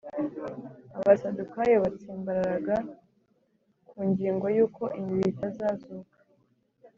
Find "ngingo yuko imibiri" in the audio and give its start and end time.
4.09-5.29